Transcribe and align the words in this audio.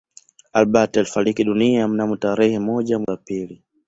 Albert 0.53 0.97
alifariki 0.97 1.43
dunia 1.43 1.87
mnamo 1.87 2.15
tarehe 2.17 2.59
moja 2.59 2.99
mwezi 2.99 3.11
wa 3.11 3.17
pili 3.17 3.63